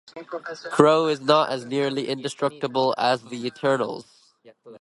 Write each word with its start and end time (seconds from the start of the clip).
Kro 0.73 1.11
is 1.11 1.21
not 1.21 1.51
as 1.51 1.63
nearly 1.63 2.07
indestructible 2.09 2.95
as 2.97 3.21
the 3.25 3.45
Eternals. 3.45 4.33